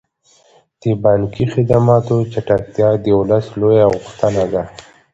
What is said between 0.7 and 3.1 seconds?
د بانکي خدماتو چټکتیا د